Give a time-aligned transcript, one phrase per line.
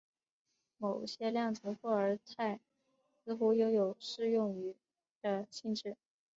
[0.79, 2.59] 某些量子霍尔态
[3.23, 4.75] 似乎拥有适用于
[5.21, 5.95] 的性质。